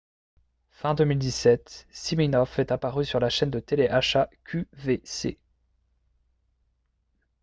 fin 0.71 0.95
2017 0.95 1.85
siminoff 1.91 2.57
est 2.57 2.71
apparu 2.71 3.05
sur 3.05 3.19
la 3.19 3.29
chaîne 3.29 3.51
de 3.51 3.59
télé-achat 3.59 4.31
qvc 4.51 5.37